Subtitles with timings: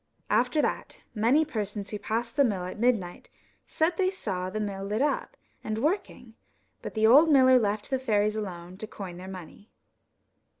[0.31, 3.29] After that, many persons who passed the mill at midnight
[3.67, 6.33] said they saw the mill lit up and working;
[6.81, 9.69] but the old miller left the fairies alone to coin their money.